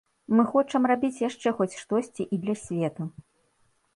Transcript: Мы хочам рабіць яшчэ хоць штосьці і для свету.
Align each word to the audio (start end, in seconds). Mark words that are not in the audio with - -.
Мы 0.37 0.45
хочам 0.53 0.87
рабіць 0.91 1.23
яшчэ 1.23 1.53
хоць 1.59 1.77
штосьці 1.83 2.27
і 2.37 2.41
для 2.45 2.55
свету. 2.65 3.03